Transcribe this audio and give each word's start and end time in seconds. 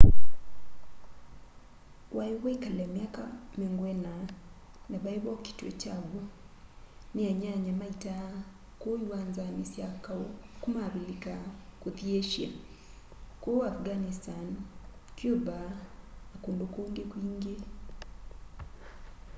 wai 2.15 2.33
wikale 2.43 2.85
myaka 2.95 3.23
40 3.57 4.13
na 4.89 4.97
vai 5.03 5.17
vokitwe 5.25 5.69
kya 5.81 5.95
w'o 6.07 6.23
ni 7.13 7.21
anyanya 7.31 7.73
ma 7.79 7.85
ita 7.93 8.15
kuu 8.81 8.95
iwanzani 9.05 9.63
sya 9.73 9.87
kau 10.05 10.25
kuma 10.61 10.79
avilika 10.87 11.33
kuthi 11.81 12.05
asia 12.19 12.51
kuu 13.41 13.59
afghanistan 13.71 14.47
cuba 15.19 15.57
na 16.29 16.35
kundu 16.43 16.65
kungi 16.73 17.03
kwingi 17.11 17.55